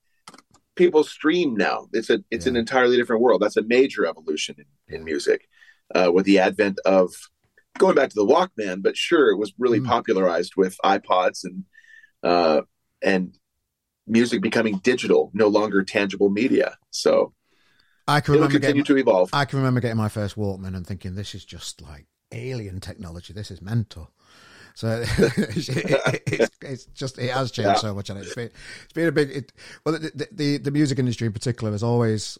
[0.76, 1.88] people stream now.
[1.92, 2.50] It's a, it's yeah.
[2.50, 3.42] an entirely different world.
[3.42, 5.48] That's a major evolution in, in music
[5.94, 7.12] uh, with the advent of
[7.78, 9.86] going back to the Walkman, but sure, it was really mm.
[9.86, 11.64] popularized with iPods and
[12.22, 12.62] uh,
[13.02, 13.36] and
[14.06, 16.76] music becoming digital, no longer tangible media.
[16.90, 17.32] So
[18.08, 19.30] I can remember continue getting, to evolve.
[19.32, 23.32] I can remember getting my first Walkman and thinking, this is just like alien technology.
[23.32, 24.10] This is mental.
[24.74, 27.74] So it, it, it's, it's, just it has changed yeah.
[27.76, 28.50] so much, and it's been
[28.84, 29.30] it's been a big.
[29.30, 29.52] It,
[29.84, 32.38] well, the, the the music industry in particular has always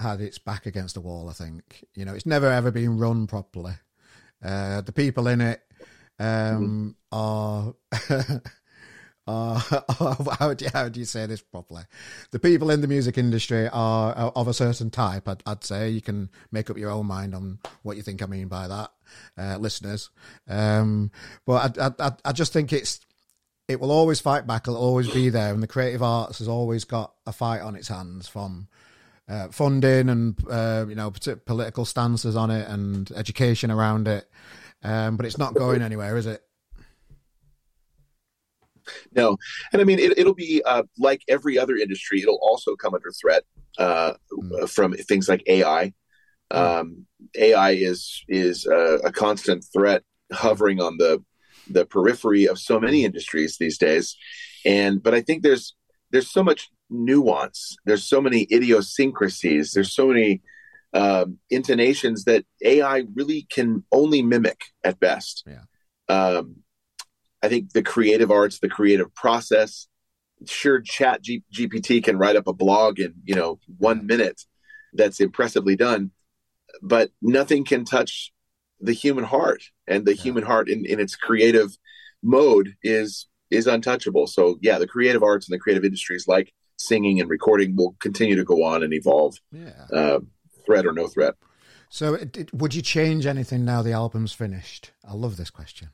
[0.00, 1.28] had its back against the wall.
[1.30, 3.74] I think you know it's never ever been run properly.
[4.44, 5.62] Uh, the people in it
[6.18, 7.74] um, mm.
[8.36, 8.40] are.
[9.26, 9.58] Uh,
[10.38, 11.82] how, do you, how do you say this properly?
[12.30, 15.26] The people in the music industry are, are of a certain type.
[15.26, 18.26] I'd, I'd, say you can make up your own mind on what you think I
[18.26, 18.90] mean by that,
[19.38, 20.10] uh, listeners.
[20.46, 21.10] Um,
[21.46, 23.00] but I, I, I just think it's
[23.66, 24.68] it will always fight back.
[24.68, 27.88] It'll always be there, and the creative arts has always got a fight on its
[27.88, 28.68] hands from
[29.28, 31.12] uh, funding and uh, you know
[31.46, 34.28] political stances on it and education around it.
[34.82, 36.42] Um, but it's not going anywhere, is it?
[39.12, 39.38] No,
[39.72, 42.20] and I mean it, will be uh, like every other industry.
[42.20, 43.44] It'll also come under threat
[43.78, 44.68] uh, mm.
[44.68, 45.92] from things like AI.
[46.52, 46.58] Hmm.
[46.58, 47.06] Um,
[47.36, 51.24] AI is is a, a, constant threat hovering on the
[51.70, 54.16] the periphery of so many industries these days.
[54.66, 55.74] And but I think there's
[56.10, 57.76] there's so much nuance.
[57.84, 59.72] There's so many idiosyncrasies.
[59.72, 60.42] There's so many
[60.94, 65.44] um, intonations that AI really can only mimic at best.
[65.46, 65.64] Yeah.
[66.08, 66.56] Um,
[67.42, 69.88] I think the creative arts, the creative process.
[70.46, 74.42] Sure, Chat G- GPT can write up a blog in you know one minute.
[74.92, 76.12] That's impressively done,
[76.82, 78.32] but nothing can touch
[78.80, 80.22] the human heart, and the yeah.
[80.22, 81.76] human heart in, in its creative
[82.22, 84.26] mode is is untouchable.
[84.26, 88.36] So yeah, the creative arts and the creative industries like singing and recording will continue
[88.36, 89.36] to go on and evolve.
[89.52, 89.86] Yeah.
[89.92, 90.20] Uh,
[90.66, 91.34] threat or no threat.
[91.88, 94.92] So, it, it, would you change anything now the album's finished?
[95.08, 95.90] I love this question.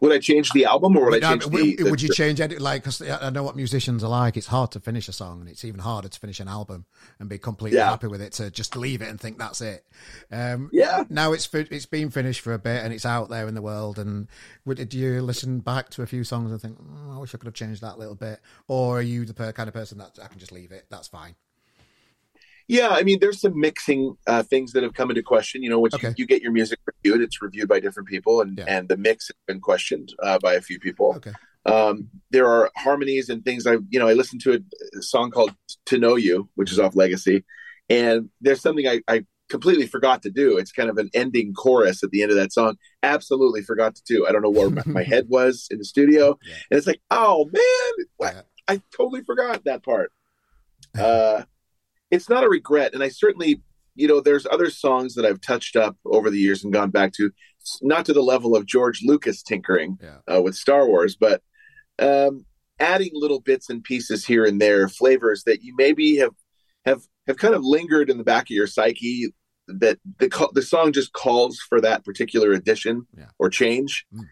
[0.00, 2.60] Would I change the album, or would, I change would, the, Would you change it?
[2.60, 4.36] Like, because I know what musicians are like.
[4.36, 6.86] It's hard to finish a song, and it's even harder to finish an album
[7.18, 7.90] and be completely yeah.
[7.90, 8.32] happy with it.
[8.34, 9.84] To just leave it and think that's it.
[10.30, 11.04] Um, yeah.
[11.08, 13.98] Now it's it's been finished for a bit, and it's out there in the world.
[13.98, 14.28] And
[14.64, 17.38] would, did you listen back to a few songs and think, oh, I wish I
[17.38, 18.40] could have changed that a little bit?
[18.66, 20.86] Or are you the kind of person that I can just leave it?
[20.90, 21.34] That's fine.
[22.68, 25.62] Yeah, I mean, there's some mixing uh, things that have come into question.
[25.62, 26.08] You know, once okay.
[26.08, 28.66] you, you, get your music reviewed, it's reviewed by different people, and yeah.
[28.68, 31.14] and the mix has been questioned uh, by a few people.
[31.16, 31.32] Okay.
[31.64, 33.66] Um, there are harmonies and things.
[33.66, 35.54] I you know I listened to a, a, song called
[35.86, 37.42] "To Know You," which is off Legacy,
[37.88, 40.58] and there's something I, I completely forgot to do.
[40.58, 42.76] It's kind of an ending chorus at the end of that song.
[43.02, 44.26] Absolutely forgot to do.
[44.26, 46.54] I don't know where my, my head was in the studio, yeah.
[46.70, 48.42] and it's like, oh man, yeah.
[48.68, 50.12] I totally forgot that part.
[50.98, 51.42] Uh,
[52.10, 53.62] it's not a regret, and I certainly,
[53.94, 57.12] you know, there's other songs that I've touched up over the years and gone back
[57.14, 57.30] to,
[57.82, 60.36] not to the level of George Lucas tinkering yeah.
[60.36, 61.42] uh, with Star Wars, but
[61.98, 62.44] um,
[62.80, 66.34] adding little bits and pieces here and there, flavors that you maybe have
[66.84, 69.32] have have kind of lingered in the back of your psyche
[69.66, 73.26] that the the song just calls for that particular addition yeah.
[73.38, 74.06] or change.
[74.14, 74.24] Mm.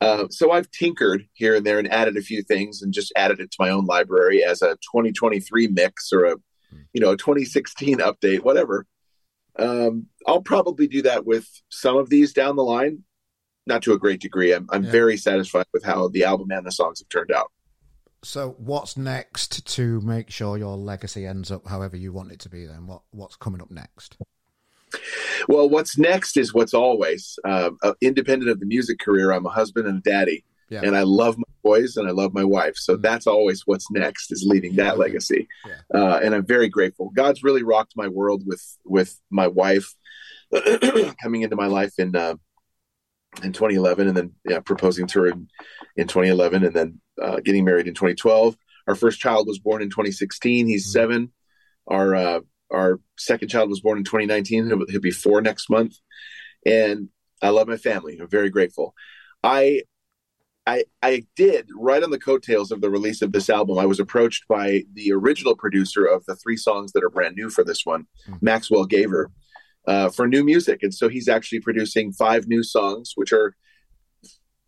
[0.00, 3.40] Uh, so I've tinkered here and there and added a few things and just added
[3.40, 6.36] it to my own library as a 2023 mix or a.
[6.92, 8.86] you know a 2016 update, whatever.
[9.58, 13.02] Um, I'll probably do that with some of these down the line,
[13.66, 14.52] not to a great degree.
[14.52, 14.90] I'm I'm yeah.
[14.90, 17.50] very satisfied with how the album and the songs have turned out.
[18.24, 22.48] So, what's next to make sure your legacy ends up however you want it to
[22.48, 22.66] be?
[22.66, 24.16] Then, what what's coming up next?
[25.48, 29.32] Well, what's next is what's always uh, uh, independent of the music career.
[29.32, 30.80] I'm a husband and a daddy, yeah.
[30.82, 32.76] and I love my boys and I love my wife.
[32.76, 33.02] So mm-hmm.
[33.02, 35.00] that's always what's next is leaving that okay.
[35.00, 36.00] legacy, yeah.
[36.00, 37.10] uh, and I'm very grateful.
[37.10, 39.94] God's really rocked my world with with my wife
[41.22, 42.34] coming into my life in uh,
[43.42, 45.48] in 2011, and then yeah, proposing to her in,
[45.96, 48.56] in 2011, and then uh, getting married in 2012.
[48.86, 50.66] Our first child was born in 2016.
[50.66, 50.92] He's mm-hmm.
[50.92, 51.32] seven.
[51.86, 54.66] Our uh, our second child was born in 2019.
[54.66, 55.96] He'll, he'll be four next month,
[56.64, 57.08] and
[57.42, 58.18] I love my family.
[58.20, 58.94] I'm very grateful.
[59.42, 59.82] I
[60.68, 63.78] I, I did right on the coattails of the release of this album.
[63.78, 67.48] I was approached by the original producer of the three songs that are brand new
[67.48, 68.36] for this one, mm-hmm.
[68.42, 69.26] Maxwell Gaver,
[69.86, 73.56] uh, for new music, and so he's actually producing five new songs, which are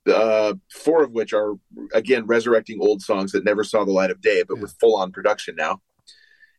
[0.06, 1.56] uh, four of which are
[1.92, 4.62] again resurrecting old songs that never saw the light of day, but yeah.
[4.62, 5.82] with full on production now.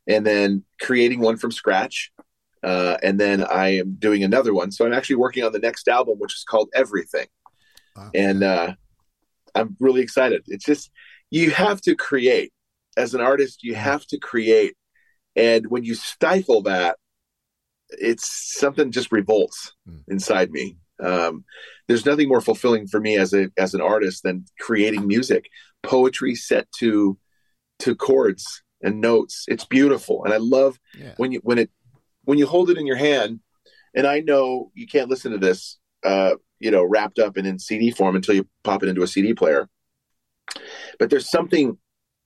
[0.08, 2.12] And then creating one from scratch.
[2.64, 4.72] Uh, and then I am doing another one.
[4.72, 7.28] So I'm actually working on the next album, which is called Everything.
[8.14, 8.74] And uh,
[9.56, 10.44] I'm really excited.
[10.48, 10.92] It's just,
[11.30, 12.52] you have to create.
[12.98, 14.76] As an artist, you have to create.
[15.36, 16.98] And when you stifle that,
[17.90, 20.04] it's something just revolts mm.
[20.08, 20.78] inside me.
[21.02, 21.46] Um,
[21.88, 25.50] there's nothing more fulfilling for me as a as an artist than creating music,
[25.84, 27.18] poetry set to
[27.80, 29.46] to chords and notes.
[29.48, 31.14] It's beautiful, and I love yeah.
[31.18, 31.70] when you when it
[32.24, 33.40] when you hold it in your hand.
[33.94, 37.60] And I know you can't listen to this, uh, you know, wrapped up and in
[37.60, 39.68] CD form until you pop it into a CD player.
[41.00, 41.78] But there's something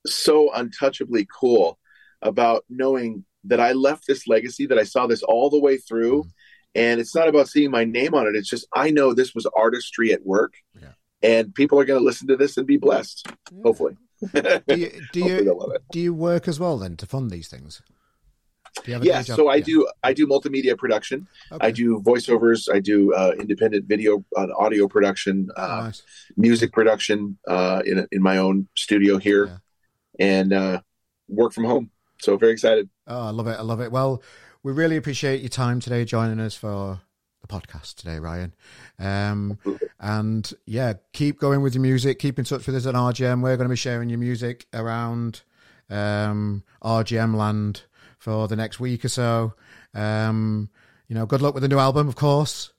[0.06, 1.78] so untouchably cool
[2.22, 6.24] about knowing that I left this legacy, that I saw this all the way through,
[6.24, 6.30] mm
[6.76, 8.36] and it's not about seeing my name on it.
[8.36, 10.90] It's just I know this was artistry at work, yeah.
[11.22, 13.26] and people are going to listen to this and be blessed.
[13.50, 13.62] Yeah.
[13.62, 13.96] Hopefully.
[14.34, 17.80] do you do you, do you work as well then to fund these things?
[18.86, 19.64] Yeah, so I yeah.
[19.64, 21.26] do I do multimedia production.
[21.50, 21.66] Okay.
[21.66, 22.72] I do voiceovers.
[22.72, 26.02] I do uh, independent video, uh, audio production, oh, uh, nice.
[26.36, 29.46] music production uh, in in my own studio here,
[30.18, 30.26] yeah.
[30.26, 30.80] and uh,
[31.28, 31.90] work from home.
[32.20, 32.88] So very excited.
[33.06, 33.58] Oh, I love it!
[33.58, 33.92] I love it.
[33.92, 34.22] Well,
[34.62, 37.00] we really appreciate your time today joining us for
[37.40, 38.54] the podcast today, Ryan.
[38.98, 39.58] Um,
[40.00, 42.18] and yeah, keep going with your music.
[42.18, 43.42] Keep in touch with us at RGM.
[43.42, 45.42] We're going to be sharing your music around
[45.90, 47.82] um, RGM land
[48.26, 49.54] for the next week or so.
[49.94, 50.68] Um,
[51.06, 52.72] you know, good luck with the new album, of course.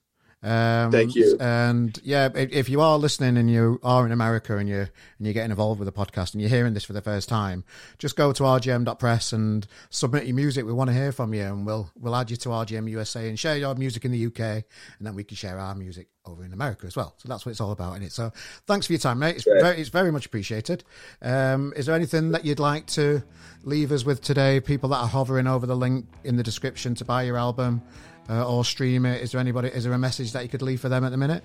[0.43, 1.35] Um, Thank you.
[1.39, 5.33] And yeah, if you are listening and you are in America and you're and you're
[5.33, 7.63] getting involved with the podcast and you're hearing this for the first time,
[7.97, 10.65] just go to rgm.press and submit your music.
[10.65, 13.39] We want to hear from you, and we'll we'll add you to RGM USA and
[13.39, 14.63] share your music in the UK, and
[15.01, 17.15] then we can share our music over in America as well.
[17.17, 18.11] So that's what it's all about in it.
[18.11, 18.31] So
[18.67, 19.37] thanks for your time, mate.
[19.37, 20.83] It's very, it's very much appreciated.
[21.21, 23.23] Um, is there anything that you'd like to
[23.63, 24.59] leave us with today?
[24.59, 27.81] People that are hovering over the link in the description to buy your album
[28.29, 29.21] uh, or stream it?
[29.21, 29.69] Is there anybody?
[29.69, 31.43] Is there a message that you could leave for them at the minute?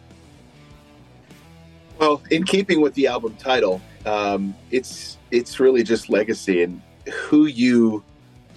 [1.98, 6.80] Well, in keeping with the album title, um, it's it's really just legacy, and
[7.12, 8.02] who you,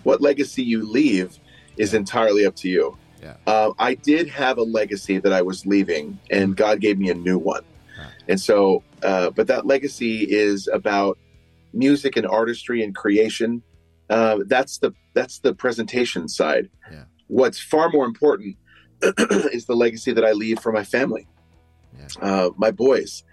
[0.03, 1.37] what legacy you leave,
[1.77, 2.97] is entirely up to you.
[3.21, 3.35] Yeah.
[3.47, 7.15] Uh, I did have a legacy that I was leaving, and God gave me a
[7.15, 7.63] new one.
[8.27, 11.17] And so, uh, but that legacy is about
[11.73, 13.61] music and artistry and creation.
[14.09, 16.69] Uh, that's the that's the presentation side.
[16.91, 17.03] Yeah.
[17.27, 18.57] What's far more important
[19.01, 21.27] is the legacy that I leave for my family,
[21.97, 22.07] yeah.
[22.21, 23.23] uh, my boys.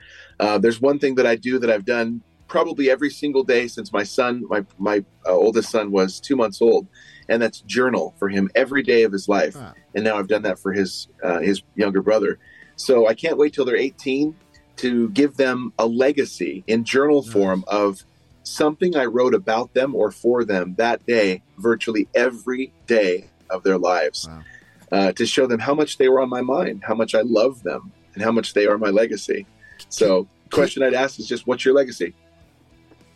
[0.41, 3.93] Uh, there's one thing that I do that I've done probably every single day since
[3.93, 6.87] my son, my my uh, oldest son, was two months old,
[7.29, 9.57] and that's journal for him every day of his life.
[9.95, 12.39] And now I've done that for his uh, his younger brother.
[12.77, 14.35] So I can't wait till they're 18
[14.77, 18.05] to give them a legacy in journal form of
[18.43, 23.79] something I wrote about them or for them that day, virtually every day of their
[23.79, 24.43] lives, wow.
[24.91, 27.63] uh, to show them how much they were on my mind, how much I love
[27.63, 29.47] them, and how much they are my legacy.
[29.89, 32.15] So, question I'd ask is just, what's your legacy?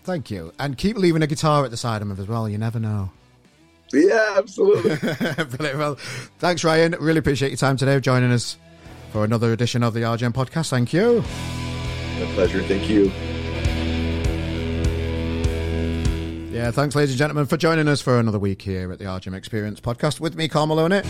[0.05, 2.49] Thank you, and keep leaving a guitar at the side of them as well.
[2.49, 3.11] You never know.
[3.93, 4.97] Yeah, absolutely.
[5.57, 5.79] Brilliant.
[5.79, 5.95] Well,
[6.39, 6.97] thanks, Ryan.
[6.99, 8.59] Really appreciate your time today, of joining us
[9.13, 10.71] for another edition of the RGM podcast.
[10.71, 11.23] Thank you.
[12.21, 12.63] My pleasure.
[12.63, 13.13] Thank you.
[16.57, 19.35] Yeah, thanks, ladies and gentlemen, for joining us for another week here at the RGM
[19.35, 21.03] Experience podcast with me, Carl Maloney.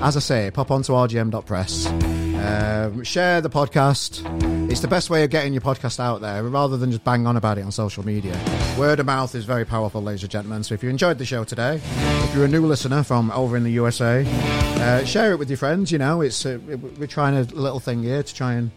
[0.00, 1.88] As I say, pop onto rgm.press.
[1.88, 4.22] Um, share the podcast.
[4.70, 7.36] It's the best way of getting your podcast out there rather than just bang on
[7.36, 8.32] about it on social media.
[8.78, 10.64] Word of mouth is very powerful, ladies and gentlemen.
[10.64, 13.64] So if you enjoyed the show today, if you're a new listener from over in
[13.64, 15.92] the USA, uh, share it with your friends.
[15.92, 16.58] You know, it's uh,
[16.98, 18.70] we're trying a little thing here to try and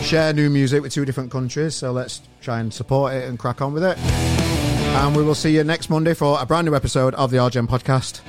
[0.00, 1.74] share new music with two different countries.
[1.74, 4.39] So let's try and support it and crack on with it.
[4.92, 7.66] And we will see you next Monday for a brand new episode of the RGM
[7.68, 8.20] podcast.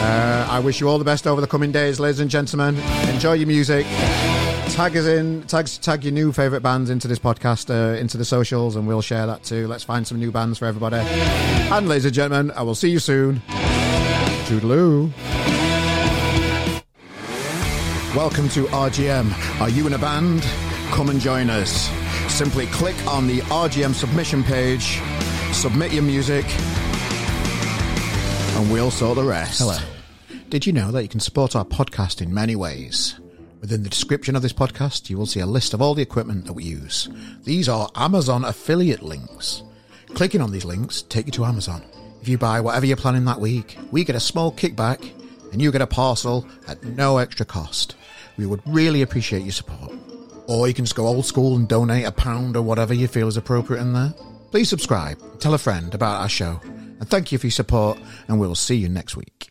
[0.00, 2.76] Uh, I wish you all the best over the coming days, ladies and gentlemen.
[3.08, 3.84] Enjoy your music.
[3.86, 8.24] Tag us in, tag, tag your new favourite bands into this podcast, uh, into the
[8.24, 9.66] socials, and we'll share that too.
[9.66, 10.96] Let's find some new bands for everybody.
[10.98, 13.42] And ladies and gentlemen, I will see you soon.
[14.46, 15.12] Toodaloo.
[18.14, 19.60] Welcome to RGM.
[19.60, 20.42] Are you in a band?
[20.90, 21.90] Come and join us.
[22.32, 25.00] Simply click on the RGM submission page
[25.58, 26.46] submit your music,
[28.54, 29.58] and we'll sort the rest.
[29.58, 29.76] Hello.
[30.50, 33.18] Did you know that you can support our podcast in many ways?
[33.60, 36.44] Within the description of this podcast, you will see a list of all the equipment
[36.44, 37.08] that we use.
[37.42, 39.64] These are Amazon affiliate links.
[40.14, 41.82] Clicking on these links take you to Amazon.
[42.22, 45.10] If you buy whatever you're planning that week, we get a small kickback
[45.50, 47.96] and you get a parcel at no extra cost.
[48.36, 49.92] We would really appreciate your support.
[50.46, 53.26] Or you can just go old school and donate a pound or whatever you feel
[53.26, 54.14] is appropriate in there.
[54.50, 58.40] Please subscribe, tell a friend about our show, and thank you for your support, and
[58.40, 59.47] we'll see you next week.